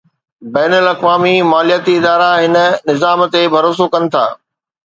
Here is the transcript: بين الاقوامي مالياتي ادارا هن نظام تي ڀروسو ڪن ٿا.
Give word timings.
بين 0.55 0.73
الاقوامي 0.77 1.43
مالياتي 1.51 1.95
ادارا 1.99 2.31
هن 2.45 2.55
نظام 2.91 3.19
تي 3.37 3.41
ڀروسو 3.53 3.85
ڪن 3.93 4.03
ٿا. 4.13 4.25